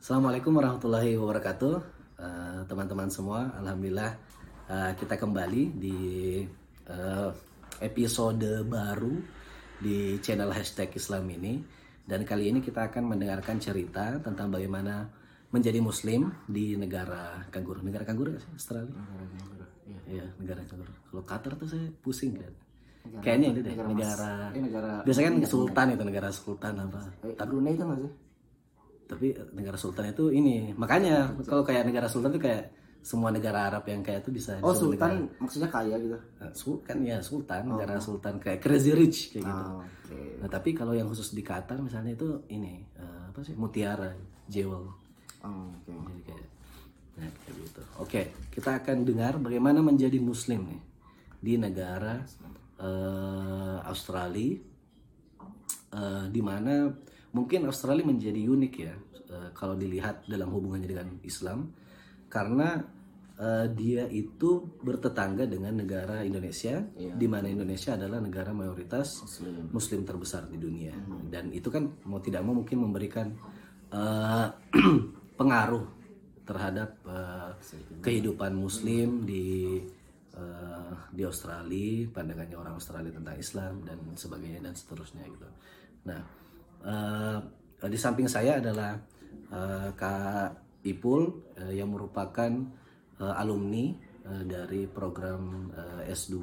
[0.00, 3.48] Assalamualaikum warahmatullahi wabarakatuh, Eh, teman-teman semua.
[3.56, 4.12] Alhamdulillah
[4.68, 5.98] eh, kita kembali di
[6.84, 7.30] eh,
[7.80, 9.16] episode baru
[9.80, 11.64] di channel hashtag Islam ini.
[12.04, 15.08] Dan kali ini kita akan mendengarkan cerita tentang bagaimana
[15.48, 17.80] menjadi Muslim di negara kanguru.
[17.80, 18.52] Negara kanguru sih?
[18.52, 18.92] Australia?
[20.04, 20.92] Iya, negara kanguru.
[21.08, 22.52] Kalau Qatar tuh saya pusing kan.
[23.18, 27.00] Kayaknya ini deh, negara, Ini negara biasanya kan sultan itu negara sultan apa.
[27.20, 28.12] eh, Brunei itu nggak sih?
[29.04, 32.70] tapi negara sultan itu ini makanya kalau kayak negara sultan itu kayak
[33.02, 36.14] semua negara Arab yang kayak itu bisa Oh sultan maksudnya kaya gitu.
[36.14, 40.20] negara- Sul- kan ya sultan negara sultan kayak crazy rich kayak gitu Oh, Oke.
[40.38, 44.14] nah tapi kalau yang khusus di Qatar misalnya itu ini eh, apa sih mutiara
[44.46, 44.86] jewel
[45.40, 45.90] Oh, Oke.
[45.90, 46.46] jadi kayak
[47.16, 50.80] nah, kayak gitu oke kita akan dengar bagaimana menjadi muslim nih
[51.36, 52.22] di negara
[52.80, 54.56] eh, Australia
[55.94, 56.88] eh, di mana
[57.36, 58.94] mungkin Australia menjadi unik ya
[59.30, 61.70] eh, kalau dilihat dalam hubungannya dengan Islam
[62.32, 62.80] karena
[63.36, 69.22] eh, dia itu bertetangga dengan negara Indonesia di mana Indonesia adalah negara mayoritas
[69.70, 70.02] Muslim.
[70.02, 70.96] Terbesar di dunia.
[71.28, 73.28] Dan itu kan mau tidak mau mungkin memberikan
[73.92, 74.48] eh,
[75.40, 76.00] pengaruh
[76.50, 77.50] terhadap eh,
[78.02, 79.78] kehidupan Muslim di
[80.40, 85.48] eh, di Australia, pandangannya orang Australia tentang Islam dan sebagainya dan seterusnya gitu.
[86.08, 86.20] Nah,
[86.88, 87.38] eh,
[87.84, 88.96] di samping saya adalah
[89.52, 92.50] eh, Kak Ipul eh, yang merupakan
[93.20, 93.92] eh, alumni
[94.24, 96.36] eh, dari program eh, S2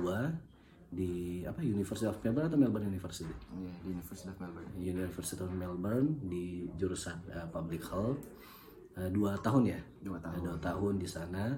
[0.87, 3.27] di apa University of Melbourne atau Melbourne University?
[3.27, 4.71] Di University of Melbourne.
[4.79, 8.37] University of Melbourne di jurusan eh, Public Health
[8.97, 10.41] Eh, dua tahun ya Dua tahun.
[10.41, 11.53] Dua tahun di sana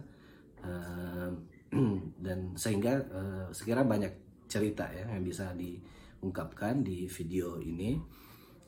[2.25, 7.98] dan sehingga eh, sekira banyak cerita ya yang bisa diungkapkan di video ini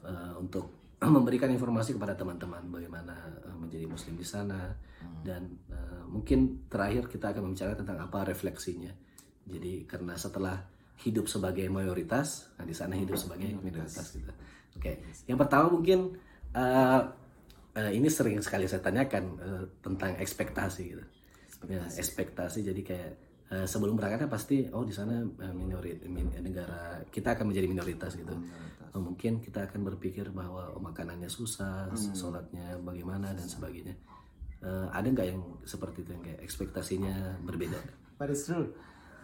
[0.06, 3.16] eh, untuk memberikan informasi kepada teman-teman bagaimana
[3.46, 4.70] eh, menjadi muslim di sana.
[5.02, 8.94] Dan eh, mungkin terakhir kita akan membicarakan tentang apa refleksinya.
[9.50, 10.62] Jadi karena setelah
[11.02, 14.30] hidup sebagai mayoritas nah di sana hidup sebagai minoritas gitu.
[14.78, 16.14] Oke yang pertama mungkin
[16.54, 17.02] eh,
[17.74, 21.06] eh, ini sering sekali saya tanyakan eh, tentang ekspektasi gitu
[21.70, 22.66] Ya, ekspektasi.
[22.66, 23.12] Jadi kayak
[23.54, 28.18] eh, sebelum berangkatnya pasti oh di sana eh, minori min- negara kita akan menjadi minoritas
[28.18, 28.34] gitu.
[28.92, 33.96] Oh, mungkin kita akan berpikir bahwa oh, makanannya susah sholatnya bagaimana dan sebagainya.
[34.62, 37.78] Eh, ada nggak yang seperti itu yang kayak ekspektasinya berbeda?
[38.18, 38.74] But it's true.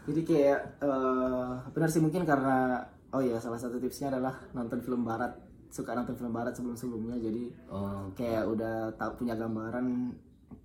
[0.07, 5.03] Jadi kayak eh, benar sih mungkin karena oh ya salah satu tipsnya adalah nonton film
[5.03, 5.33] barat.
[5.67, 7.19] Suka nonton film barat sebelum-sebelumnya.
[7.19, 8.07] Jadi oh.
[8.15, 10.15] kayak udah tahu punya gambaran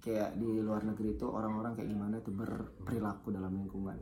[0.02, 3.96] kayak di luar negeri itu orang-orang kayak gimana itu berperilaku dalam lingkungan.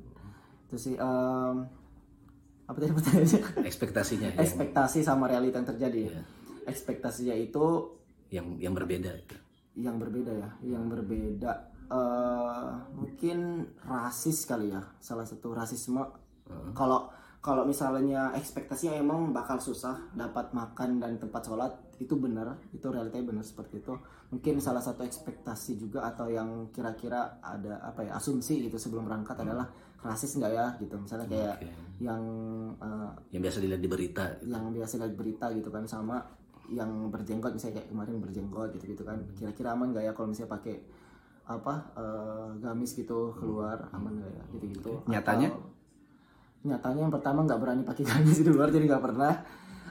[0.67, 1.57] Itu sih em,
[2.65, 3.41] apa tadi pertanyaannya?
[3.69, 6.01] ekspektasinya yang, Ekspektasi sama realita yang terjadi.
[6.09, 6.23] Iya.
[6.65, 7.67] Ekspektasinya itu
[8.31, 9.11] yang yang berbeda
[9.79, 11.53] yang berbeda ya yang berbeda
[11.91, 16.03] eh mungkin rasis kali ya salah satu rasisme
[16.75, 17.11] kalau
[17.41, 23.33] kalau misalnya ekspektasinya emang bakal susah dapat makan dan tempat sholat itu benar itu realitanya
[23.33, 23.97] benar seperti itu.
[24.29, 29.41] Mungkin salah satu ekspektasi juga atau yang kira-kira ada apa ya asumsi gitu sebelum berangkat
[29.41, 29.73] adalah
[30.05, 31.01] rasis nggak ya gitu.
[31.01, 31.73] Misalnya kayak Oke.
[32.05, 32.23] yang
[32.77, 36.21] eh, yang biasa dilihat di berita yang biasa lihat berita gitu kan sama
[36.69, 40.55] yang berjenggot misalnya kayak kemarin berjenggot gitu gitu kan kira-kira aman gak ya kalau misalnya
[40.55, 40.77] pakai
[41.49, 45.51] apa eh, gamis gitu keluar aman gak ya gitu gitu Nyatanya?
[46.61, 49.35] Nyatanya yang pertama nggak berani pakai gamis di luar jadi nggak pernah.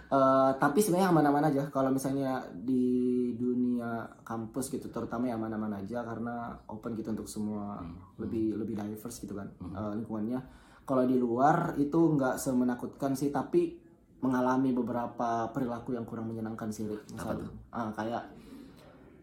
[0.09, 1.69] Eh, tapi sebenarnya aman-aman aja.
[1.69, 7.77] Kalau misalnya di dunia kampus gitu terutama yang aman-aman aja karena open gitu untuk semua.
[8.17, 10.41] Lebih lebih diverse gitu kan eh, lingkungannya.
[10.89, 13.77] Kalau di luar itu nggak semenakutkan sih tapi
[14.19, 18.23] mengalami beberapa perilaku yang kurang menyenangkan sih misalnya ah, kayak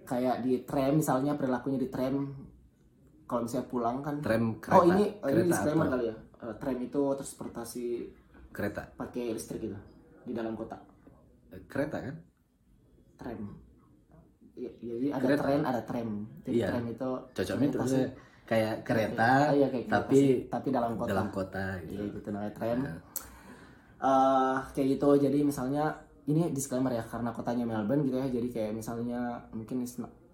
[0.09, 2.31] kayak di tram misalnya perilakunya di tram.
[3.27, 5.93] Kalau misalnya pulang kan tram kereta oh ini oh, ini kereta disclaimer apa?
[5.99, 6.15] kali ya
[6.47, 7.85] Eh, tram itu transportasi
[8.51, 8.83] kereta?
[8.95, 9.77] pakai listrik gitu
[10.23, 10.79] di dalam kota.
[11.51, 12.15] Eh, kereta kan?
[13.17, 13.41] Tram.
[14.57, 15.43] Ya, jadi ada Kereta.
[15.45, 16.11] tren ada tram.
[16.43, 16.69] Jadi Iya.
[16.73, 18.11] tram itu cocoknya itu maksudnya
[18.47, 21.09] kayak kereta iya, kayak kereta tapi sih, tapi dalam kota.
[21.11, 21.93] dalam kota gitu.
[21.93, 22.81] Iya gitu namanya tram.
[23.97, 25.09] Eh, kayak gitu.
[25.19, 25.85] Jadi misalnya
[26.27, 28.29] ini disclaimer ya karena kotanya Melbourne gitu ya.
[28.29, 29.21] Jadi kayak misalnya
[29.53, 29.85] mungkin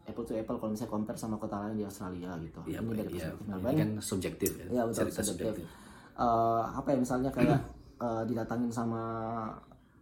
[0.02, 2.60] apple to apple kalau misalnya compare sama kota lain di Australia gitu.
[2.66, 3.78] Iya, ini dari iya, perspektif ini Melbourne.
[3.78, 5.26] kan subjektif ya, Iya betul subjektif.
[5.26, 5.66] subjektif.
[6.12, 7.56] Eh, apa ya misalnya kayak
[8.04, 9.02] eh, didatangin sama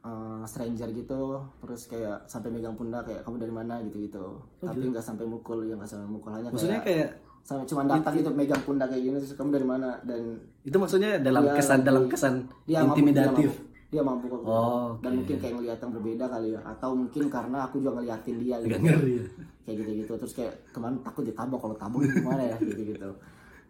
[0.02, 3.74] eh, stranger gitu terus kayak sampai megang pundak kayak kamu dari mana?
[3.86, 4.24] gitu gitu
[4.58, 6.30] tapi nggak sampai mukul ya nggak sampai mukul.
[6.34, 9.66] Hanya Maksudnya kayak kayak sama cuma datang gitu megang pundak kayak gini terus kamu dari
[9.66, 9.88] mana?
[10.02, 12.34] Dan Itu maksudnya dalam Dia kesan dalam kesan
[12.68, 13.48] dia mampu, intimidatif.
[13.48, 14.40] dia mampu, dia mampu kok.
[14.44, 16.60] Oh, dan mungkin kayak ngeliat yang berbeda kali ya.
[16.68, 18.76] Atau mungkin karena aku juga ngeliatin dia gitu.
[18.76, 19.24] Ngeri ya.
[19.64, 21.58] kayak gitu gitu terus kayak kemarin takut ditabok.
[21.64, 22.56] Kalau tabok gimana ya?
[22.66, 23.10] Gitu gitu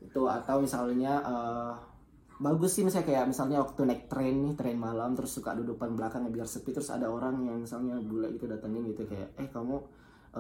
[0.01, 1.73] itu atau misalnya eh,
[2.41, 5.93] bagus sih misalnya kayak misalnya waktu naik train nih train malam terus suka duduk depan
[5.93, 9.77] belakang biar sepi terus ada orang yang misalnya bule gitu datengin gitu kayak eh kamu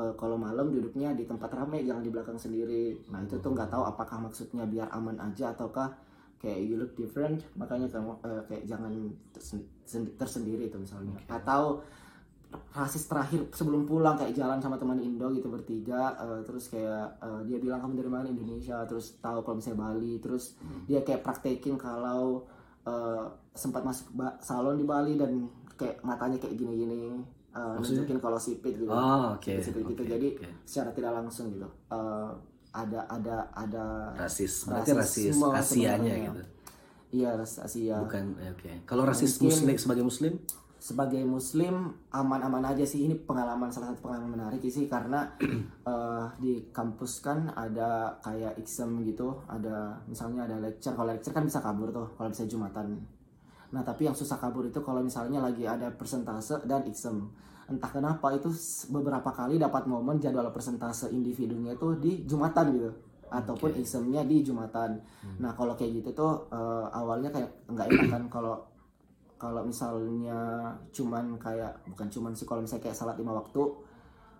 [0.00, 2.96] eh, kalau malam duduknya di tempat rame jangan di belakang sendiri.
[3.12, 5.92] Nah itu tuh nggak tahu apakah maksudnya biar aman aja ataukah
[6.40, 7.44] kayak you look different.
[7.60, 8.92] Makanya kamu eh, kayak jangan
[9.36, 11.20] tersen- sen- tersendiri itu misalnya.
[11.28, 11.84] Atau
[12.70, 17.40] rasis terakhir sebelum pulang kayak jalan sama teman Indo gitu bertiga eh, terus kayak eh,
[17.46, 18.26] dia bilang kamu dari mana?
[18.26, 18.82] Indonesia.
[18.86, 20.18] Terus tahu kalau misalnya Bali.
[20.18, 22.46] Terus dia kayak praktekin kalau
[22.82, 23.24] eh,
[23.54, 27.18] sempat masuk salon di Bali dan kayak matanya kayak gini-gini
[27.50, 28.90] eh, nunjukin kalau sipit gitu.
[28.90, 29.52] Oh, oke.
[29.62, 30.02] sipit gitu.
[30.02, 30.48] Oke, jadi oke.
[30.66, 31.66] secara tidak langsung gitu.
[31.90, 32.30] Eh,
[32.70, 34.66] ada ada ada rasis.
[34.66, 36.42] Berarti rasis Asianya gitu.
[37.10, 37.98] iya rasis Asia.
[37.98, 38.70] Bukan eh, oke.
[38.86, 40.34] Kalau rasis Mungkin- muslim sebagai muslim
[40.80, 43.04] sebagai muslim aman-aman aja sih.
[43.04, 45.28] Ini pengalaman salah satu pengalaman menarik sih karena
[45.92, 49.44] eh, di kampus kan ada kayak exam gitu.
[49.44, 50.96] Ada misalnya ada lecture.
[50.96, 52.96] Kalau lecture kan bisa kabur tuh kalau bisa jumatan.
[53.70, 57.28] Nah tapi yang susah kabur itu kalau misalnya lagi ada persentase dan exam
[57.70, 58.50] entah kenapa itu
[58.90, 62.90] beberapa kali dapat momen jadwal persentase individunya itu di jumatan gitu.
[63.30, 64.98] Ataupun examnya di jumatan.
[65.38, 68.69] Nah kalau kayak gitu tuh eh, awalnya kayak nggak enak kan kalau
[69.40, 73.62] kalau misalnya cuman kayak bukan cuman sih kalau misalnya kayak salat lima waktu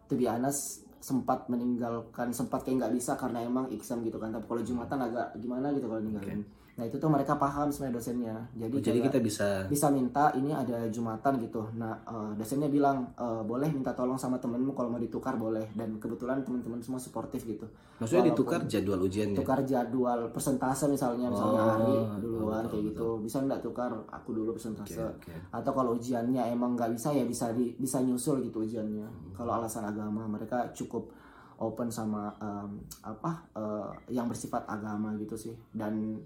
[0.05, 4.29] to be honest sempat meninggalkan sempat kayak nggak bisa karena emang exam gitu kan.
[4.29, 6.45] Tapi kalau jumatan agak gimana gitu kalau ninggalin
[6.81, 8.37] nah itu tuh mereka paham sebenarnya dosennya.
[8.55, 11.69] Jadi Oh, jadi kita bisa bisa minta ini ada jumatan gitu.
[11.75, 15.69] Nah eh, dosennya bilang eh, boleh minta tolong sama temenmu kalau mau ditukar boleh.
[15.71, 17.69] Dan kebetulan teman-teman semua suportif gitu.
[17.99, 19.37] Maksudnya Walaupun- ditukar jadwal ujiannya.
[19.37, 23.91] tukar jadwal persentase misalnya misalnya Oh, hari betul, duluan betul, kayak gitu bisa nggak tukar
[24.09, 25.05] aku dulu persentase?
[25.05, 25.37] Oke.
[25.53, 29.05] atau kalau ujiannya emang nggak bisa ya bisa di bisa nyusul gitu ujiannya.
[29.05, 29.33] Hmm.
[29.37, 31.13] kalau alasan agama mereka cukup
[31.57, 35.53] open sama em, apa eh, yang bersifat agama gitu sih.
[35.71, 36.17] Dan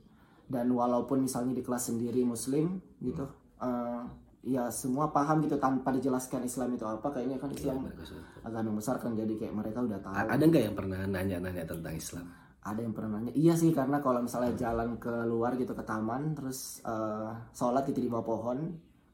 [0.46, 2.66] dan walaupun misalnya di kelas sendiri muslim
[2.98, 3.24] gitu
[3.58, 4.00] eh,
[4.44, 8.42] ya semua paham gitu tanpa dijelaskan Islam itu apa kayaknya kan Islam Mereka sudah tahu.
[8.44, 11.94] agama besar kan jadi kayak mereka udah tahu A- Ada nggak yang pernah nanya-nanya tentang
[11.94, 12.26] Islam?
[12.60, 16.32] ada yang pernah nanya iya sih karena kalau misalnya jalan ke luar gitu ke taman
[16.32, 18.58] terus eh, sholat gitu di bawah pohon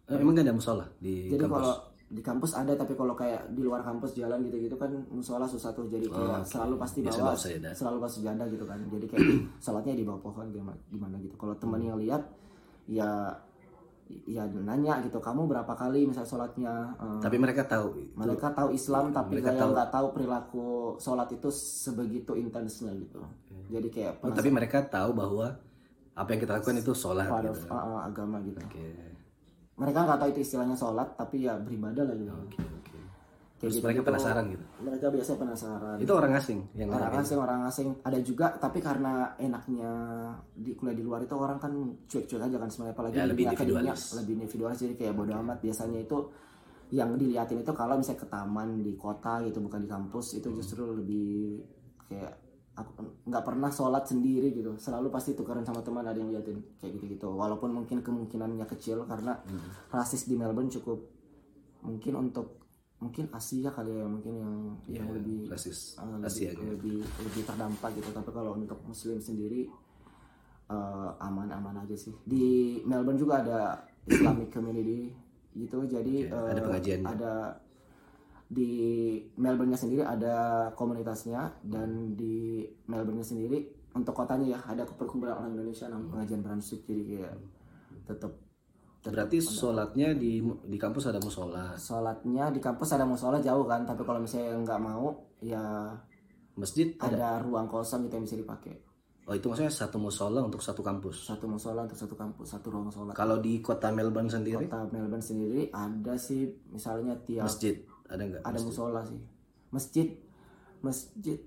[0.04, 1.54] Eh, emang nggak ada musola di jadi kampus?
[1.56, 1.74] kalau
[2.10, 5.86] di kampus ada tapi kalau kayak di luar kampus jalan gitu-gitu kan musola susah tuh.
[5.86, 8.78] Jadi kayak selalu pasti bawa selalu bawa sejadah gitu kan.
[8.90, 9.22] Jadi kayak
[9.64, 11.38] sholatnya di bawah pohon gimana, gimana gitu.
[11.38, 12.26] Kalau teman yang lihat
[12.90, 13.30] ya
[14.26, 19.14] ya nanya gitu kamu berapa kali misal sholatnya eh, Tapi mereka tahu mereka tahu Islam
[19.14, 19.70] tapi Mereka kayak tahu.
[19.70, 20.66] nggak tahu perilaku
[20.98, 23.22] sholat itu sebegitu intensnya gitu.
[23.70, 25.54] Jadi kayak Oh, tapi mereka tahu bahwa
[26.18, 27.70] apa yang kita lakukan itu sholat gitu.
[27.70, 28.58] uh, agama gitu.
[28.58, 28.88] Oke.
[29.80, 32.96] Mereka nggak tahu itu istilahnya sholat tapi ya beribadah lah gitu Oke, oke.
[33.50, 34.08] Kayak Terus mereka gitu-gitu.
[34.10, 34.64] penasaran gitu.
[34.80, 39.12] mereka biasanya penasaran Itu orang asing yang orang asing orang asing ada juga tapi karena
[39.36, 39.92] enaknya
[40.54, 41.72] di kuliah di luar itu orang kan
[42.02, 44.02] cuek-cuek aja kan sebenarnya apalagi Ya, lebih akademia individualis.
[44.14, 46.18] lebih individualis jadi kayak bodo amat biasanya itu
[46.90, 50.56] yang diliatin itu kalau misalnya ke taman di kota gitu bukan di kampus itu Hmm.
[50.56, 51.60] justru lebih
[52.02, 52.32] kayak
[52.70, 52.90] aku
[53.26, 54.78] nggak pernah sholat sendiri gitu.
[54.78, 59.04] Selalu pasti tukaran sama teman ada yang liatin kayak gitu gitu walaupun mungkin kemungkinannya kecil
[59.04, 59.68] karena Hmm.
[59.90, 60.98] rasis di Melbourne cukup
[61.82, 62.60] mungkin untuk
[63.00, 64.54] mungkin Asia kali ya mungkin yang
[64.84, 68.12] yang Ya, lebih rasis uh, Asia lebih, lebih lebih terdampak gitu.
[68.12, 69.72] Tapi kalau untuk muslim sendiri
[70.68, 72.12] uh, aman-aman aja sih.
[72.24, 73.60] Di Melbourne juga ada
[74.06, 75.10] Islamic community
[75.56, 75.82] gitu.
[75.88, 77.06] Jadi Oke, ada uh, pengajiannya.
[77.08, 77.32] ada
[78.50, 78.70] di
[79.38, 83.62] Melbourne-nya sendiri ada komunitasnya dan di Melbourne-nya sendiri
[83.94, 87.34] untuk kotanya ya ada perkumpulan orang Indonesia namanya pengajian Brunswick jadi kayak
[88.10, 88.32] tetap
[89.00, 93.88] Berarti sholatnya di di kampus ada musola, sholatnya di kampus ada musola jauh kan.
[93.88, 95.88] Tapi kalau misalnya nggak mau ya
[96.52, 97.16] masjid ada.
[97.16, 98.76] ada ruang kosong gitu yang bisa dipakai.
[99.24, 101.32] Oh itu maksudnya satu musola untuk satu kampus.
[101.32, 103.16] satu musola untuk satu kampus satu ruang sholat.
[103.16, 104.68] Kalau di kota Melbourne sendiri?
[104.68, 107.80] Kota Melbourne sendiri ada sih misalnya tiap masjid
[108.10, 108.42] ada nggak?
[108.42, 109.20] ada musola sih
[109.70, 110.08] masjid
[110.80, 111.38] masjid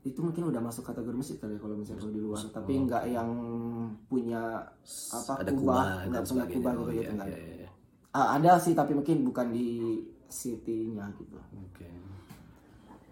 [0.00, 3.04] itu mungkin udah masuk kategori masjid kali ya kalau misalnya kalau di luar tapi nggak
[3.06, 3.30] yang
[4.08, 4.64] punya
[5.12, 7.52] apa Ada kubah nggak punya kubah Oh, gitu iya, gitu nggak iya, ada.
[7.54, 7.68] iya.
[8.10, 11.84] Ah, ada sih tapi mungkin bukan di city-nya gitu Oke.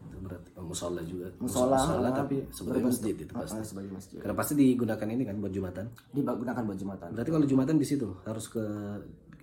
[0.00, 1.28] Itu berarti oh, musola juga.
[1.36, 3.60] musola ah, tapi sebagai masjid itu ah, pasti.
[3.62, 5.84] sebagai masjid Karena pasti digunakan ini kan buat jumatan.
[6.10, 8.64] digunakan buat jumatan Berarti kalau jumatan di situ harus ke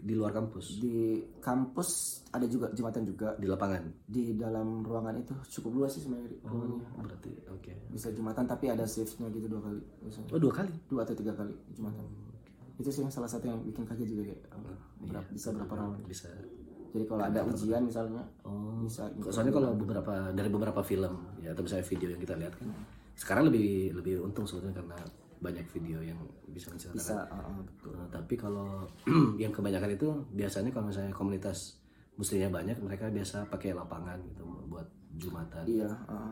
[0.06, 1.90] di luar kampus, di kampus
[2.30, 3.90] ada juga jumatan juga di lapangan.
[4.06, 7.74] di dalam ruangan itu cukup luas sih sebenarnya Oh, berarti oke.
[7.90, 10.70] bisa jumatan tapi ada shiftnya gitu dua kali biasanya Oh, dua kali.
[10.86, 12.06] dua atau tiga kali jumatan
[12.76, 15.98] itu sih yang salah satu yang bikin kaget juga kayak oh, berapa, bisa berapa round
[16.06, 16.30] Bisa.
[16.94, 18.78] jadi kalau ada ujian misalnya Oh.
[18.78, 19.34] bisa gitu.
[19.34, 22.70] Soalnya kalau beberapa dari beberapa film ya atau misalnya video yang kita lihat kan
[23.16, 24.98] sekarang lebih lebih untung sebetulnya karena
[25.38, 26.98] banyak video yang bisa menceritakan.
[26.98, 28.84] bisa uh, uh, betul Nah, tapi kalau
[29.42, 31.80] yang kebanyakan itu biasanya kalau misalnya komunitas
[32.16, 35.64] muslimnya banyak mereka biasa pakai lapangan gitu buat jumatan.
[35.66, 36.32] iya uh,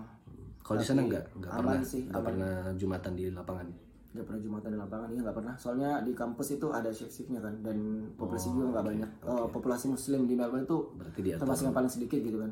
[0.60, 3.68] Kalau di sana nggak nggak aman pernah sih, nggak pernah jumatan di lapangan.
[4.14, 7.42] nggak pernah jumatan di lapangan iya nggak pernah soalnya di kampus itu ada shift shiftnya
[7.42, 7.78] kan dan
[8.14, 11.90] populasi juga nggak banyak Eh, populasi muslim di Melbourne itu Berarti diatur termasuk yang paling
[11.92, 12.52] sedikit gitu kan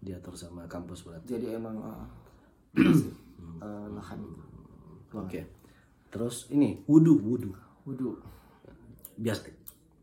[0.00, 1.28] diatur sama kampus berarti.
[1.28, 2.02] jadi emang uh,
[3.60, 5.40] uh, lahan gitu Oke.
[6.12, 7.50] Terus ini wudhu wudhu.
[7.88, 8.20] wudhu
[9.16, 9.48] Biasa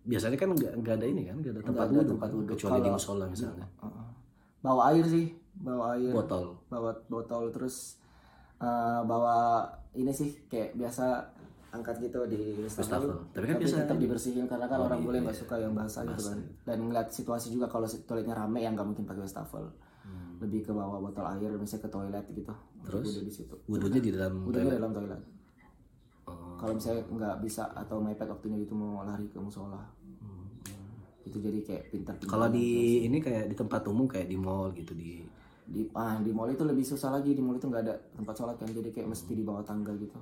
[0.09, 2.37] biasanya kan nggak nggak ada ini kan nggak ada tempat wudhu tempat kan?
[2.41, 2.49] wudhu.
[2.57, 3.67] kecuali di Kalau- musola misalnya.
[3.77, 4.07] Uh,
[4.59, 6.45] bawa air sih bawa air Botol.
[6.67, 7.99] bawa botol terus
[8.57, 9.63] uh, bawa
[9.93, 11.23] ini sih kayak biasa
[11.69, 13.13] angkat gitu di Wastafel.
[13.29, 16.01] Tapi kan tapi biasa tetap dibersihin karena kan orang iya, boleh nggak suka yang basah
[16.01, 19.69] gitu kan dan ngeliat situasi juga kalau toiletnya rame yang nggak mungkin pakai wastafel
[20.39, 22.53] lebih ke bawa botol air misalnya ke toilet gitu
[22.87, 23.07] Terus?
[23.21, 25.21] di situ wudhunya di dalam udah di dalam toilet
[26.29, 26.55] Oh.
[26.61, 29.81] kalau misalnya nggak bisa atau mepet waktunya itu mau lari ke musola.
[31.25, 34.93] Itu jadi kayak pintar Kalau di ini kayak di tempat umum kayak di mall gitu
[34.93, 35.21] di
[35.69, 37.37] di ah di mall itu lebih susah lagi.
[37.37, 40.17] Di mall itu nggak ada tempat sholat kan jadi kayak mesti di bawah tangga gitu.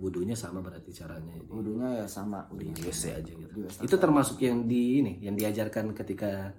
[0.00, 2.48] Wudhunya sama berarti caranya wudhunya ya sama.
[2.56, 3.52] Di WC aja gitu.
[3.52, 3.84] Di WC.
[3.84, 6.56] Itu termasuk yang di ini yang diajarkan ketika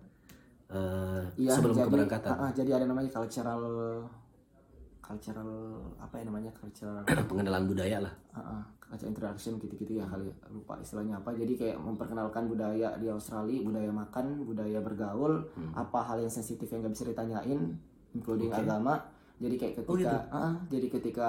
[0.70, 2.32] eh, Iya, sebelum jadi, keberangkatan.
[2.38, 3.62] ah, ah, jadi ada namanya cultural
[5.12, 5.52] cultural
[5.98, 8.14] apa ya namanya cultural pengenalan budaya lah.
[8.32, 10.36] ah, ah, cultural interaction gitu-gitu ya kali ya.
[10.48, 15.72] lupa istilahnya apa jadi kayak memperkenalkan budaya di Australia budaya makan budaya bergaul Hmm.
[15.74, 17.60] apa hal yang sensitif yang nggak bisa ditanyain
[18.12, 19.04] including agama
[19.38, 20.32] jadi kayak Oh, ketika gitu?
[20.32, 21.28] ah, ah, jadi ketika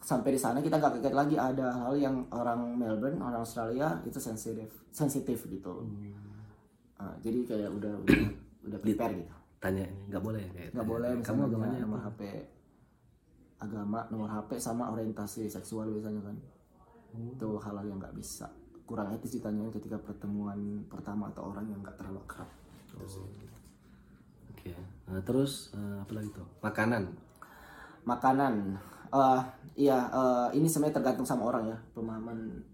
[0.00, 4.16] sampai di sana kita nggak kaget lagi ada hal yang orang Melbourne orang Australia itu
[4.16, 6.14] sensitif sensitif gitu Hmm.
[6.96, 8.18] Ah, jadi kayak udah udah
[8.62, 11.96] udah prepare gitu Tanya nggak boleh kayak nggak boleh kamu agamanya apa?
[12.08, 12.20] HP
[13.60, 16.36] agama nomor HP sama orientasi seksual biasanya kan
[17.10, 17.26] Hmm.
[17.34, 18.46] itu hal-hal yang nggak bisa
[18.86, 22.46] kurang etis ditanyain ketika pertemuan pertama atau orang yang nggak terlalu akrab
[22.86, 23.26] Gitu sih.
[24.50, 24.74] Oke.
[25.06, 26.46] Nah, terus eh, apa lagi tuh?
[26.62, 27.04] Makanan.
[28.00, 28.80] makanan
[29.12, 29.40] eh
[29.76, 32.64] iya eh, ini sebenarnya tergantung sama orang ya pemahaman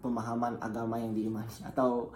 [0.00, 2.08] pemahaman agama yang diimani atau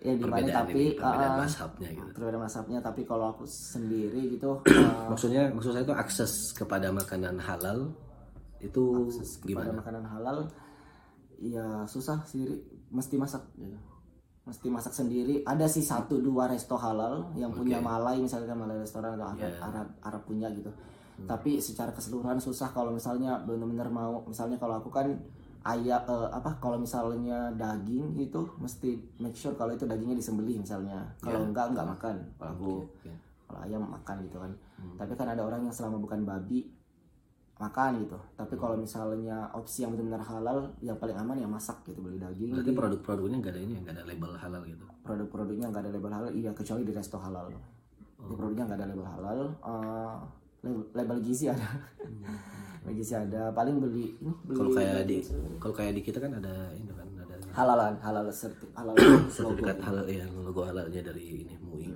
[0.00, 2.10] yang diimani Perbedaan tapi ini, perbedaan ah, mazhabnya gitu.
[2.12, 7.36] perbedaan mazhabnya tapi kalau aku sendiri gitu eh, Maksudnya maksud saya itu akses kepada makanan
[7.38, 7.90] halal
[8.58, 9.72] itu pada gimana?
[9.80, 10.38] makanan halal
[11.36, 12.56] ya susah sendiri
[12.88, 13.76] mesti masak gitu.
[14.42, 19.12] mesti masak sendiri ada sih satu dua resto halal yang punya Malay misalkan Malay restoran
[19.14, 19.60] atau Arab Ya.
[19.60, 20.72] Arab, Arab punya gitu
[21.16, 21.24] Hmm.
[21.24, 25.16] tapi secara keseluruhan susah kalau misalnya benar-benar mau misalnya kalau aku kan
[25.66, 31.02] ayam eh, apa kalau misalnya daging itu mesti make sure kalau itu dagingnya disembelih misalnya.
[31.18, 32.16] Kalau enggak enggak makan.
[32.38, 33.12] Kalau aku Oke.
[33.50, 34.52] kalau ayam makan gitu kan.
[34.94, 36.70] Tapi kan ada orang yang selama bukan babi
[37.56, 38.18] makan gitu.
[38.36, 42.54] Tapi kalau misalnya opsi yang benar-benar halal yang paling aman ya masak gitu beli daging.
[42.54, 44.84] Berarti produk-produknya nggak ada ini, nggak ada label halal gitu.
[45.02, 46.30] produk-produknya nggak ada label halal.
[46.30, 47.50] Iya kecuali di resto halal.
[48.22, 49.38] Di produknya nggak ada label halal.
[49.50, 50.16] Eh,
[50.92, 51.68] label, gizi ada.
[52.82, 53.50] Label gizi ada.
[53.50, 55.18] Paling beli ini beli Kalau kayak di
[55.58, 58.94] kalau kayak di kita kan ada ini kan ada halalan halal serti halal
[59.34, 61.88] sertifikat halal ya logo halalnya dari ini MUI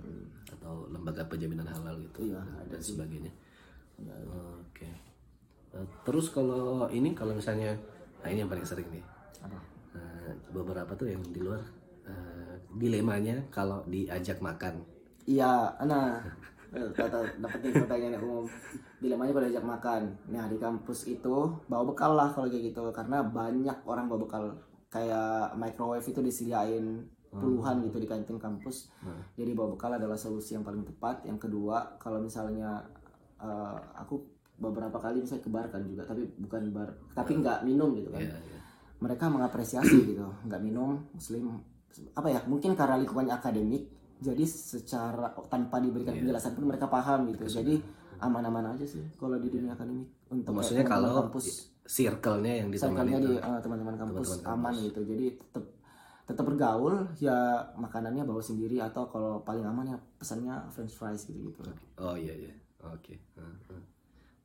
[0.51, 3.33] atau lembaga penjaminan halal gitu Iya, dan sebagainya.
[4.65, 4.89] Oke.
[5.71, 7.77] Eh, Terus kalau ini kalau misalnya
[8.21, 9.05] nah ini yang paling sering nih.
[9.41, 9.61] apa?
[9.97, 11.61] Eh, beberapa tuh yang di luar
[12.05, 14.81] eh, dilemanya kalau diajak makan.
[15.29, 16.19] Iya, nah,
[16.71, 18.45] kata dapat nih pertanyaan umum.
[19.03, 20.03] Dilemanya kalau diajak makan.
[20.31, 21.37] Nah di kampus itu
[21.67, 24.45] bawa bekal lah kalau kayak gitu, karena banyak orang bawa bekal.
[24.91, 28.91] Kayak microwave itu disediain puluhan gitu di kantin kampus.
[29.39, 31.23] Jadi bawa bekal adalah solusi yang paling tepat.
[31.27, 32.83] Yang kedua, kalau misalnya
[33.39, 34.19] eh, aku
[34.61, 38.21] beberapa kali misalnya ke bar kan juga, tapi bukan bar, tapi nggak minum gitu kan
[38.21, 38.61] Ya, ya.
[39.01, 41.65] mereka mengapresiasi gitu nggak minum muslim
[42.13, 43.89] apa ya mungkin karena lingkungannya akademik
[44.21, 46.21] jadi secara tanpa diberikan Iya.
[46.23, 47.75] penjelasan pun mereka paham gitu jadi
[48.19, 51.47] aman-aman aja sih kalau di dunia akademik untuk Maksudnya kayak teman-teman kalau kampus
[51.83, 53.27] circle-nya yang ditemani circle-nya itu.
[53.27, 55.65] di eh, teman-teman kampus Teman-teman aman gitu jadi tetap
[56.23, 57.37] tetap bergaul ya
[57.75, 61.61] makanannya bawa sendiri atau kalau paling aman ya pesannya french fries gitu gitu
[61.99, 62.55] Oh iya iya.
[62.87, 63.19] Oke.
[63.19, 63.83] Eh, eh.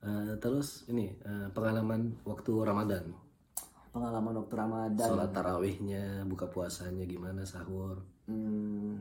[0.01, 3.05] Eh, terus ini eh, pengalaman waktu Ramadan.
[3.89, 8.03] pengalaman waktu Ramadan Sholat tarawihnya, buka puasanya gimana, sahur.
[8.27, 9.00] Hmm,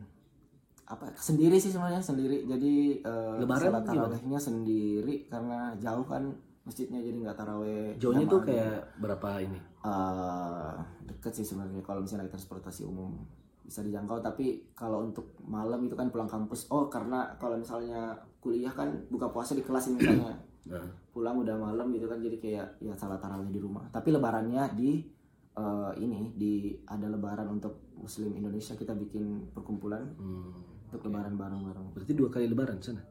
[0.85, 2.45] apa sendiri sih sebenarnya sendiri.
[2.45, 4.09] Jadi eh, Lebaran sholat gimana?
[4.13, 6.29] tarawihnya sendiri karena jauh kan
[6.65, 9.61] masjidnya jadi nggak taraweh Jauhnya tuh kayak berapa ini?
[9.85, 10.75] Eh,
[11.09, 13.17] deket sih sebenarnya kalau misalnya naik transportasi umum.
[13.65, 16.69] Bisa dijangkau tapi kalau untuk malam itu kan pulang kampus.
[16.69, 18.13] Oh karena kalau misalnya
[18.45, 20.37] kuliah kan buka puasa di kelas misalnya.
[20.65, 20.81] Nah,
[21.13, 23.85] pulang udah malam gitu kan jadi kayak ya salat tarawih di rumah.
[23.93, 24.97] Tapi lebarannya di
[25.53, 30.09] eh, ini di ada lebaran untuk muslim Indonesia kita bikin perkumpulan.
[30.17, 33.03] Hmm, untuk lebaran bareng-bareng berarti dua kali lebaran sana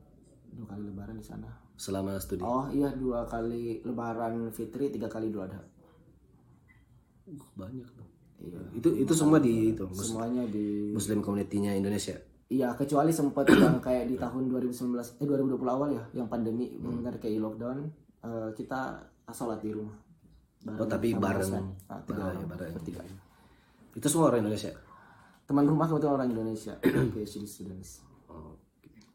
[0.50, 2.40] dua kali lebaran di sana selama studi.
[2.42, 5.60] oh iya dua kali lebaran fitri tiga kali idul adha
[7.24, 8.04] Uh, banyak tuh.
[8.38, 12.20] iya Itu itu semua di itu mus- semuanya di Muslim community-nya Indonesia.
[12.46, 17.16] iya kecuali sempat yang kayak di tahun 2019 eh 2020 awal ya yang pandemi benar
[17.16, 17.88] kayak lockdown
[18.20, 19.00] eh, kita
[19.30, 19.96] sholat di rumah
[20.66, 21.44] Oh, tapi bareng.
[21.44, 21.64] hostnya.
[21.88, 22.72] Ah, tiga Ah, orang ya, bareng.
[22.74, 23.02] bertiga
[23.94, 24.72] Itu semua orang Indonesia.
[25.44, 26.74] Teman rumah kebetulan orang Indonesia
[27.14, 28.58] PhD students Oh,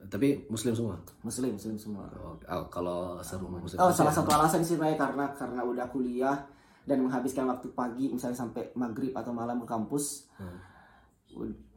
[0.07, 0.95] tapi Muslim semua.
[1.27, 3.83] muslim muslim semua Oh, oh, kalau serumah Muslim.
[3.83, 6.39] Oh, salah satu alasan sih sebenarnya karena karena udah kuliah
[6.87, 10.31] dan menghabiskan waktu pagi misalnya sampai maghrib atau malam ke kampus.
[10.39, 10.59] Hmm.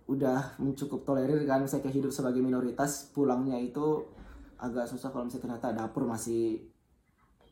[0.06, 4.06] Udah mencukup tolerir kan misalnya kayak hidup sebagai minoritas, pulangnya itu
[4.62, 6.62] agak susah kalau misalnya ternyata dapur masih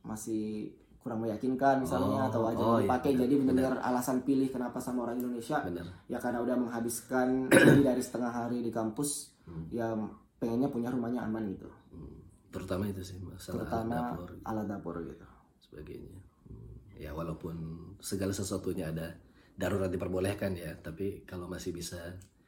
[0.05, 4.47] masih kurang meyakinkan misalnya Oh, atau aja oh, iya, dipakai benar, jadi benar-benar alasan pilih
[4.47, 5.85] kenapa sama orang Indonesia Benar.
[6.05, 7.27] ya karena udah menghabiskan
[7.65, 9.65] lebih dari setengah hari di kampus Hmm.
[9.67, 9.89] ya
[10.37, 15.25] pengennya punya rumahnya aman gitu Hmm, Terutama itu sih masalah terutama dapur alat dapur gitu
[15.59, 16.13] sebagainya.
[16.45, 17.55] Hmm, Ya walaupun
[17.97, 19.17] segala sesuatunya ada
[19.55, 21.97] darurat diperbolehkan ya, tapi kalau masih bisa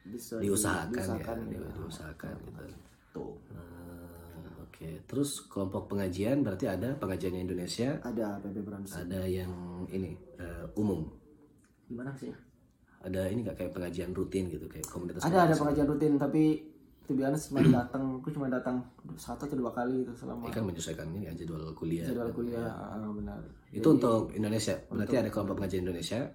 [0.03, 1.57] bisa di- diusahakan, diusahakan ya, ya.
[1.59, 2.63] di- diusahakan gitu.
[3.11, 3.33] Tuh.
[3.49, 3.80] Ah,
[4.81, 8.89] Oke, terus kelompok pengajian berarti ada pengajiannya Indonesia, Ada PB Brands.
[8.97, 11.05] ada yang ini eh, umum,
[11.85, 12.33] Gimana sih?
[13.05, 15.21] ada ini nggak kayak pengajian rutin gitu kayak komunitas.
[15.21, 16.65] Ada ada pengajian rutin tapi
[17.05, 18.81] to be honest cuma datang, aku cuma datang
[19.21, 22.05] satu atau dua kali itu selama Ini kan menyesuaikan ini ya, jadwal kuliah.
[22.09, 23.37] jadwal kuliah ah, benar.
[23.69, 24.81] Itu untuk Indonesia.
[24.89, 26.25] Berarti ada kelompok pengajian Indonesia,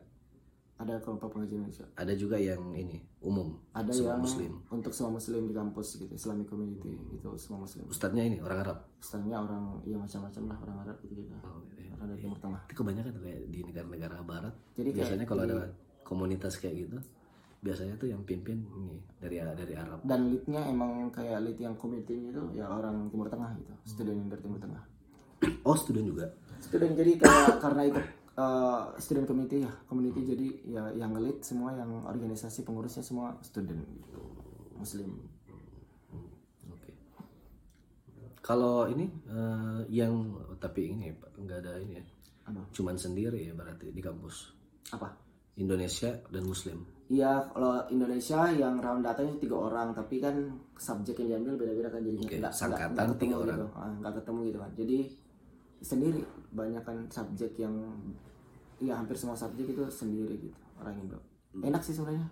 [0.76, 1.88] Ada kelompok pengajian Indonesia.
[1.96, 3.56] ada juga yang ini umum.
[3.72, 4.52] Ada semua yang muslim.
[4.68, 7.88] untuk semua muslim di kampus gitu, Islamic community gitu, semua muslim.
[7.88, 8.78] Ustadznya ini orang Arab.
[9.00, 11.32] Ustaznya orang ya macam-macam lah orang Arab gitu gitu.
[11.40, 11.96] Oh, iya.
[11.96, 12.60] Orang dari Timur Tengah.
[12.68, 14.54] Itu kebanyakan kayak di negara-negara barat.
[14.76, 15.56] Jadi kayak Biasanya kalau ada
[16.04, 16.98] komunitas kayak gitu,
[17.64, 20.04] biasanya tuh yang pimpin ini dari dari Arab.
[20.04, 24.44] Dan leadnya emang kayak lead yang community itu ya orang Timur Tengah gitu, student dari
[24.44, 24.82] Timur Tengah.
[25.64, 26.28] Oh, student juga.
[26.56, 28.04] student jadi kayak karena ikut
[28.36, 33.80] uh, student committee ya community jadi ya yang ngelit semua yang organisasi pengurusnya semua student
[33.80, 34.20] gitu
[34.76, 35.10] muslim
[36.70, 36.90] Oke.
[38.42, 40.12] Kalau ini eh, yang
[40.62, 42.04] tapi ini nggak ada ini ya.
[42.46, 42.62] Apa?
[42.70, 44.54] Cuman sendiri ya berarti di kampus.
[44.94, 45.10] apa
[45.56, 46.78] Indonesia dan Muslim.
[47.06, 50.34] Iya, kalau Indonesia yang round datanya tiga orang, tapi kan
[50.76, 54.58] subjek yang diambil beda-beda kan jadi Oke, nggak sangkatan tiga gitu, Ah, nggak ketemu gitu
[54.58, 54.70] kan.
[54.74, 54.98] Jadi
[55.78, 57.74] sendiri, banyak kan subjek yang,
[58.78, 61.18] ya hampir semua subjek itu sendiri gitu orang Indo.
[61.56, 62.28] Enak sih sebenarnya,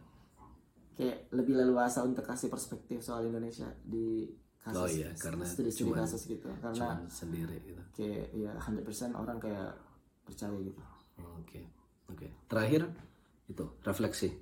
[0.95, 4.29] kayak lebih leluasa untuk kasih perspektif soal Indonesia di
[4.61, 7.83] kasus Oh iya, karena studi-studi cuman- kasus gitu, karena Cuman sendiri gitu.
[7.93, 9.73] kayak ya 100% orang kayak
[10.25, 10.81] percaya gitu.
[11.37, 11.61] Oke,
[12.09, 12.27] oke.
[12.49, 12.89] Terakhir
[13.47, 14.33] itu refleksi.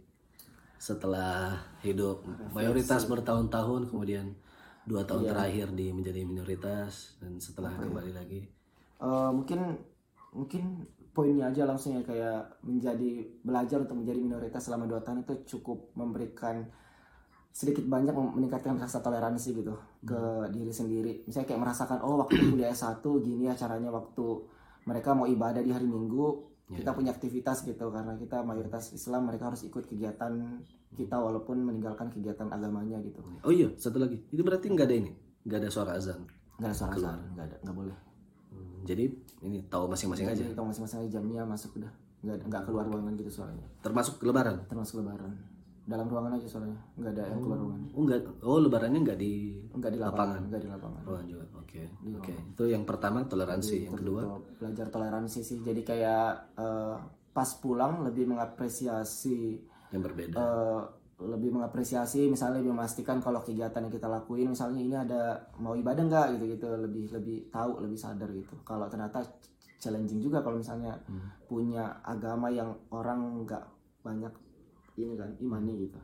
[0.78, 4.34] Setelah hidup mayoritas bertahun-tahun, kemudian
[4.82, 8.42] dua tahun terakhir di menjadi minoritas dan setelah kembali lagi.
[9.02, 9.60] Eh, mungkin
[10.30, 15.58] mungkin poinnya aja langsung ya kayak menjadi belajar untuk menjadi minoritas selama dua tahun itu
[15.58, 16.64] cukup memberikan
[17.52, 21.12] sedikit banyak meningkatkan rasa toleransi gitu ke diri sendiri.
[21.28, 24.24] Misalnya kayak merasakan oh waktu kuliah S1 gini ya caranya waktu
[24.88, 27.92] mereka mau ibadah di hari Minggu kita punya aktivitas gitu.
[27.92, 30.32] Karena kita mayoritas Islam mereka harus ikut kegiatan
[30.96, 33.20] kita walaupun meninggalkan kegiatan agamanya gitu.
[33.44, 34.16] Oh iya, satu lagi.
[34.32, 35.12] Itu berarti nggak ada ini,
[35.44, 36.24] nggak ada suara azan.
[36.56, 37.96] nggak ada suara azan nggak ada nggak boleh.
[37.96, 38.11] Hmm,
[38.82, 39.04] Jadi
[39.42, 40.42] ini tahu masing-masing aja.
[40.42, 41.92] jadi tahu masing-masing aja jamnya masuk udah
[42.22, 44.56] nggak nggak keluar ruangan gitu suaranya Termasuk Lebaran.
[44.66, 45.32] termasuk lebaran
[45.82, 49.32] dalam ruangan aja soalnya nggak ada yang keluar ruangan Oh enggak, oh Lebarannya nggak di
[49.68, 51.44] nggak di lapangan nggak di lapangan ruangan juga.
[51.58, 51.82] Oke,
[52.14, 52.34] oke.
[52.52, 54.22] Itu yang pertama toleransi, yang kedua.
[54.54, 56.94] Belajar toleransi sih jadi kayak eh,
[57.32, 59.58] pas pulang lebih mengapresiasi
[59.90, 60.36] yang berbeda.
[60.36, 60.80] eh,
[61.28, 65.22] lebih mengapresiasi misalnya lebih memastikan kalau kegiatan yang kita lakuin misalnya ini ada
[65.62, 66.66] mau ibadah nggak gitu gitu.
[66.74, 68.58] Lebih lebih tahu lebih sadar gitu.
[68.66, 69.22] Kalau ternyata
[69.82, 70.94] challenging juga kalau misalnya
[71.50, 73.64] punya agama yang orang nggak
[74.02, 74.32] banyak
[74.98, 75.98] ini kan imani gitu.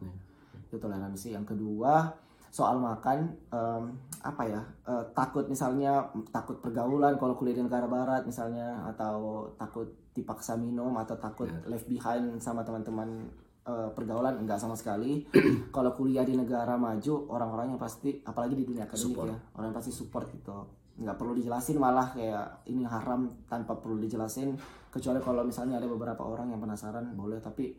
[0.70, 1.34] Itu toleransi.
[1.34, 2.10] Yang kedua
[2.48, 3.82] soal makan em,
[4.24, 9.88] apa ya eh, takut misalnya takut pergaulan kalau kuliah di negara barat misalnya atau takut
[10.16, 13.28] dipaksa minum atau takut left behind sama teman-teman
[13.68, 15.28] eh, pergaulan enggak sama sekali.
[15.76, 20.32] Kalau kuliah di negara maju orang-orangnya pasti apalagi di dunia akademik ya orang pasti support
[20.32, 20.56] gitu.
[20.98, 24.56] Nggak perlu dijelasin malah kayak ini haram tanpa perlu dijelasin.
[24.88, 27.38] Kecuali kalau misalnya ada beberapa orang yang penasaran boleh.
[27.38, 27.70] Tapi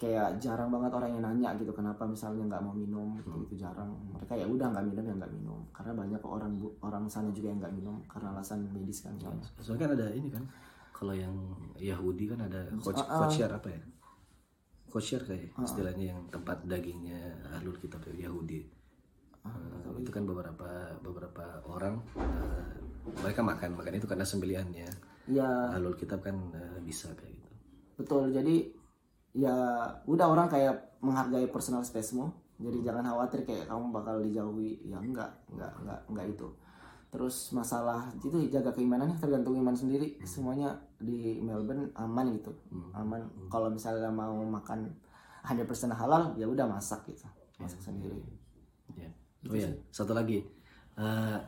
[0.00, 3.92] kayak jarang banget orang yang nanya gitu kenapa misalnya nggak mau minum gitu, gitu jarang.
[4.16, 5.60] Mereka ya udah nggak minum ya nggak minum.
[5.76, 9.44] Karena banyak orang orang sana juga yang nggak minum karena alasan medis kan misalnya.
[9.60, 10.44] Soalnya kan ada ini kan,
[10.96, 11.34] kalau yang
[11.76, 13.28] Yahudi kan ada coach, Ah, ah.
[13.28, 13.80] kosher apa ya?
[14.90, 18.60] Kosher kayak istilahnya yang tempat dagingnya ahlul kitab ya, Yahudi.
[19.40, 22.76] Eh, itu kan beberapa beberapa orang eh,
[23.24, 24.88] mereka makan makan itu karena sembelihannya.
[25.30, 27.48] Iya Ahlul kitab kan eh, bisa kayak gitu.
[28.00, 28.64] betul jadi
[29.36, 29.56] ya
[30.08, 32.28] udah orang kayak menghargai personal spacemu.
[32.60, 34.84] Jadi jangan khawatir kayak kamu bakal dijauhi.
[34.84, 36.48] Ya enggak enggak enggak enggak itu
[37.10, 40.16] terus masalah itu jaga keimanannya tergantung iman sendiri.
[40.22, 42.54] Semuanya di Melbourne aman gitu.
[42.94, 43.26] Aman.
[43.50, 44.86] Kalau misalnya mau makan
[45.42, 47.26] 100% halal ya udah masak gitu.
[47.58, 48.22] Masak sendiri.
[48.94, 49.10] Ya.
[49.50, 50.46] Oh ya, satu lagi.
[50.94, 51.38] Eh,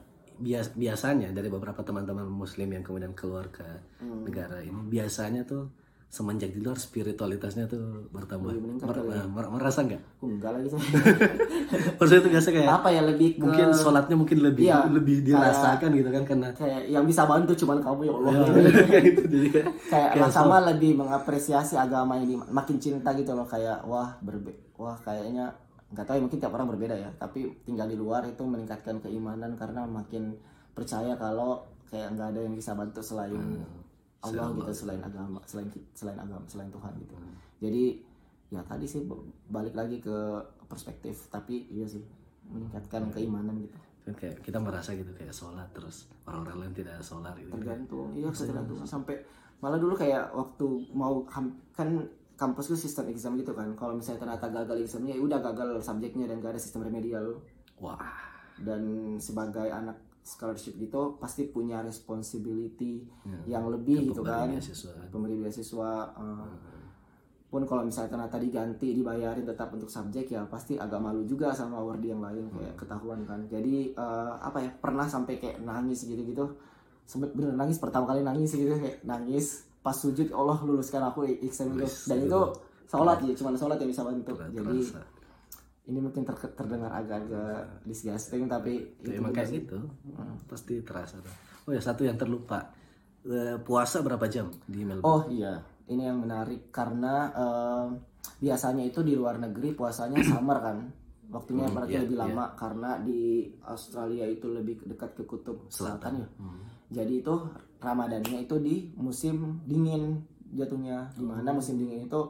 [0.43, 3.65] bias biasanya dari beberapa teman-teman muslim yang kemudian keluar ke
[4.03, 5.71] negara ini biasanya tuh
[6.13, 8.53] semenjak di luar spiritualitasnya tuh bertambah.
[8.53, 10.21] Mer- eh, mer- merasa nggak?
[10.21, 10.85] Enggak lagi saya
[11.97, 15.89] Maksudnya itu biasa kayak apa ya lebih ke mungkin sholatnya mungkin lebih Iya, lebih dirasakan
[15.91, 18.33] gitu kan karena kayak yang bisa bantu cuman kamu ya Allah.
[18.93, 23.49] Kayak gitu jadi kayak kayak lah sama lebih mengapresiasi agama di- makin cinta gitu loh
[23.49, 25.49] kayak wah berbe wah kayaknya
[25.89, 29.57] nggak tahu ya mungkin tiap orang berbeda ya tapi tinggal di luar itu meningkatkan keimanan
[29.57, 30.37] karena makin
[30.73, 33.33] percaya kalau kayak nggak ada yang bisa bantu selain
[34.23, 37.15] Allah gitu selain agama selain selain agama selain Tuhan gitu.
[37.59, 37.85] Jadi
[38.53, 39.03] ya tadi sih
[39.51, 40.17] balik lagi ke
[40.71, 42.03] perspektif tapi iya sih
[42.49, 43.77] meningkatkan keimanan gitu.
[44.03, 47.51] Kan kayak kita merasa gitu kayak sholat terus orang-orang lain tidak sholat gitu.
[47.55, 48.79] tergantung iya tergantung.
[48.87, 49.23] Sampai
[49.63, 52.07] malah dulu kayak waktu mau kan
[52.39, 53.75] kampus itu sistem exam gitu kan.
[53.79, 57.39] Kalau misalnya ternyata gagal examnya ya udah gagal subjeknya dan gak ada sistem remedial.
[57.79, 57.99] Wah,
[58.63, 64.47] dan sebagai anak scholarship gitu pasti punya responsibility Ya, yang lebih gitu kan.
[64.49, 64.95] beasiswa.
[65.11, 66.47] pemberi beasiswa eh,
[67.47, 71.77] pun kalau misalnya ternyata diganti dibayarin tetap untuk subjek ya pasti agak malu juga sama
[71.77, 73.45] award yang lain kayak ketahuan kan.
[73.47, 76.47] Jadi eh, apa ya pernah sampai kayak nangis gitu gitu
[77.03, 79.67] sempet bener nangis pertama kali nangis gitu kayak nangis.
[79.83, 81.83] Pas sujud Allah luluskan aku exam itu.
[81.83, 82.41] Wis, dan itu
[82.87, 84.33] sholat ya cuma sholat yang bisa bantu.
[84.39, 85.01] Jadi terasa.
[85.83, 89.79] Ini mungkin ter- terdengar agak-agak disgusting tapi Ya, itu emang bener kayak gitu.
[90.47, 91.19] Pasti terasa
[91.67, 92.71] oh ya satu yang terlupa.
[93.23, 95.07] Eh, puasa berapa jam di Melbourne?
[95.07, 98.03] Oh iya, ini yang menarik karena em,
[98.43, 100.91] biasanya itu di luar negeri puasanya summer kan,
[101.31, 106.19] waktunya berarti iya, lebih lama karena di Australia itu lebih dekat ke kutub selatan.
[106.19, 106.29] ya.
[106.43, 106.63] Hmm.
[106.91, 107.35] Jadi itu
[107.79, 110.19] Ramadannya itu di musim dingin
[110.55, 112.23] jatuhnya, di mana musim dingin itu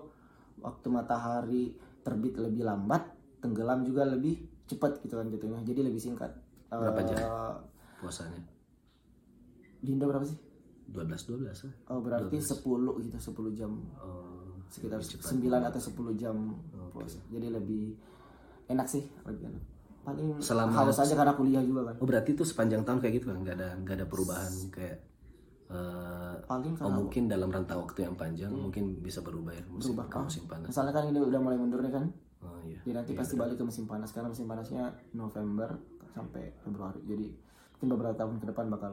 [0.61, 1.73] waktu matahari
[2.05, 3.05] terbit lebih lambat,
[3.43, 6.31] tenggelam juga lebih cepat gitu kan jatuhnya, jadi lebih singkat.
[6.71, 7.19] Berapa jam?
[7.19, 7.55] Eh,
[8.01, 8.41] puasanya
[9.79, 10.39] Di Indo berapa sih?
[10.89, 12.63] 12 12 lah Oh berarti 10
[13.03, 15.29] gitu, 10 jam oh, sekitar lebih cepat.
[15.37, 16.37] 9 atau 10 jam
[16.93, 17.19] puasa.
[17.29, 17.97] Jadi lebih
[18.69, 19.63] enak sih lebih enak.
[20.03, 21.95] Paling Selama- haus aja karena kuliah juga kan.
[21.97, 24.99] oh berarti itu sepanjang tahun kayak gitu kan nggak ada nggak ada perubahan kayak
[25.71, 30.07] eh, Paling oh mungkin dalam rentang waktu yang panjang mungkin bisa berubah ya musim, Berubah,
[30.11, 30.23] ke ah.
[30.27, 32.05] musim panas misalnya kan ini udah mulai mundur nih kan.
[32.43, 32.79] Oh iya.
[32.81, 35.79] Jadi nanti pasti balik ke musim panas karena musim panasnya November
[36.09, 37.01] sampai Februari.
[37.03, 37.27] Jadi
[37.73, 38.93] mungkin beberapa tahun ke depan bakal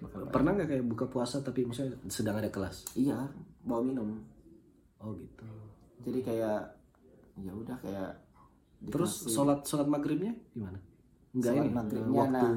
[0.00, 2.94] bakal pernah nggak kayak buka puasa tapi misalnya sedang ada kelas?
[2.94, 3.28] Iya
[3.62, 4.20] bawa minum.
[4.96, 5.44] oh gitu.
[6.00, 6.60] Jadi kayak
[7.36, 8.10] ya udah kayak
[8.88, 10.78] terus dikasih- sholat sholat maghribnya gimana?
[11.34, 12.50] Nggak Sholat ini maghribnya, waktu nah.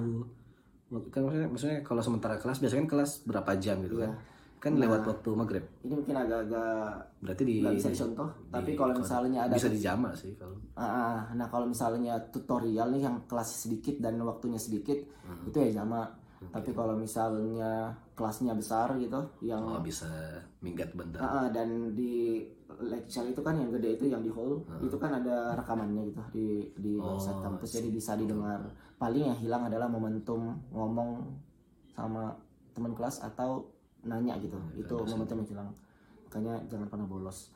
[0.87, 4.15] waktu- kan maksudnya, maksudnya kalau sementara kelas biasanya kan kelas berapa jam gitu kan
[4.57, 8.29] kan lewat waktu maghrib ini mungkin agak-agak berarti di nggak bisa dicontoh.
[8.49, 13.21] Tapi kalau misalnya ada bisa dijama sih kalau Ah, nah kalau misalnya tutorial nih yang
[13.29, 15.45] kelas sedikit dan waktunya sedikit Hmm.
[15.45, 16.07] itu ya sama.
[16.37, 20.05] Tapi kalau misalnya kelasnya besar gitu, yang oh, bisa
[20.61, 22.45] minggat bentar ah, ah, dan di
[22.77, 26.47] lecture itu kan yang gede itu yang di hall itu kan ada rekamannya gitu di
[26.77, 28.61] di website kampus jadi bisa didengar.
[29.01, 31.25] Paling yang hilang adalah momentum ngomong
[31.89, 32.37] sama
[32.77, 33.65] teman kelas atau
[34.07, 34.57] nanya gitu.
[34.73, 35.69] itu momentum yang hilang.
[36.25, 37.51] Makanya jangan pernah bolos.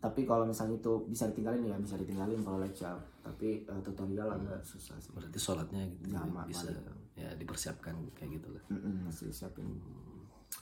[0.00, 2.96] Tapi kalau misalnya itu bisa ditinggalin ya bisa ditinggalin kalau lecture.
[3.20, 5.12] Tapi eh, tutorial agak susah sih.
[5.12, 6.72] berarti sholatnya gitu Jama, bisa
[7.12, 9.68] ya dipersiapkan kayak gitu lah Mm-mm, masih siapin.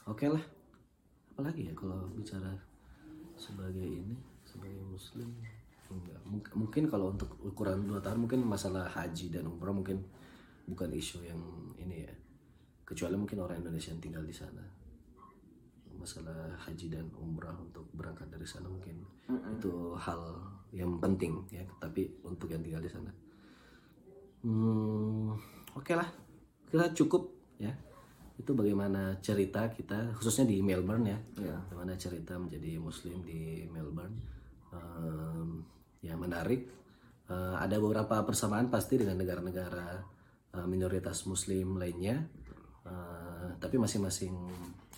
[0.04, 0.42] oke lah
[1.30, 2.50] apalagi ya kalau bicara
[3.38, 5.30] sebagai ini sebagai muslim
[5.88, 6.18] Enggak.
[6.26, 10.02] Mung- Mungkin kalau untuk ukuran dua tahun mungkin masalah haji dan umrah mungkin
[10.66, 11.38] bukan isu yang
[11.78, 12.12] ini ya.
[12.84, 14.60] Kecuali mungkin orang Indonesia yang tinggal di sana.
[15.98, 19.02] Masalah haji dan umrah untuk berangkat dari sana mungkin.
[19.28, 20.38] Itu hal
[20.70, 21.66] yang penting ya.
[21.82, 23.10] Tapi untuk yang tinggal di sana,
[24.46, 25.34] hmm,
[25.74, 26.08] oke lah,
[26.70, 27.22] kita cukup
[27.58, 27.74] ya.
[28.38, 31.18] Itu bagaimana cerita kita khususnya di Melbourne ya.
[31.42, 31.56] Iya.
[31.66, 34.14] bagaimana cerita menjadi muslim di Melbourne.
[34.72, 35.64] Ehm,
[36.04, 36.70] ya menarik.
[37.28, 40.00] Eh, ada beberapa persamaan pasti dengan negara-negara
[40.54, 42.24] eh, minoritas muslim lainnya.
[42.86, 44.32] Eh, tapi masing-masing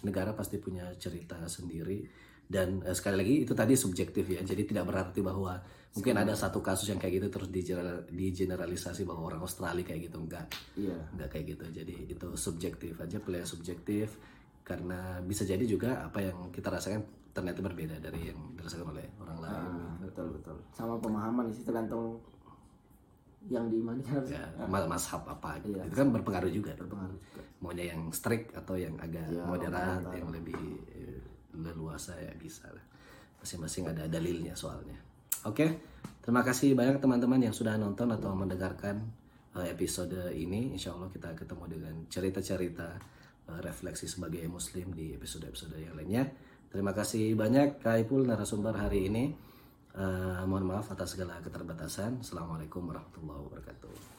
[0.07, 2.05] negara pasti punya cerita sendiri.
[2.51, 4.43] Dan eh, sekali lagi itu tadi subjektif ya.
[4.43, 5.55] Jadi tidak berarti bahwa
[5.91, 10.19] mungkin ada satu kasus yang kayak gitu terus digeneral- digeneralisasi bahwa orang Australia kayak gitu.
[10.19, 10.47] Enggak.
[10.75, 10.99] Iya.
[11.15, 11.65] nggak kayak gitu.
[11.71, 14.19] Jadi itu subjektif aja pilihan subjektif.
[14.67, 19.39] Karena bisa jadi juga apa yang kita rasakan ternyata berbeda dari yang dirasakan oleh orang
[19.39, 19.55] lain.
[19.55, 20.57] Ah, betul betul.
[20.75, 22.19] Sama pemahaman sih tergantung
[23.49, 25.73] yang diimani kan ya ma- mazhab apa gitu.
[25.73, 25.89] Iya.
[25.89, 27.41] itu kan berpengaruh juga berpengaruh juga.
[27.65, 30.61] maunya yang strict atau yang agak Ya, moderat yang lebih
[30.93, 31.25] eh,
[31.57, 32.85] leluasa ya bisa lah.
[33.41, 34.97] Masing-masing ada dalilnya soalnya.
[35.49, 35.81] Oke
[36.21, 39.09] terima kasih banyak teman-teman yang sudah nonton atau mendengarkan
[39.57, 40.77] eh, episode ini.
[40.77, 42.89] Insya Allah kita ketemu dengan cerita-cerita
[43.49, 46.29] eh, refleksi sebagai muslim di episode-episode yang lainnya.
[46.69, 49.33] Terima kasih banyak Kak Ipul narasumber hari ini
[49.91, 52.23] Eh, mohon maaf atas segala keterbatasan.
[52.23, 54.10] Assalamualaikum warahmatullahi wabarakatuh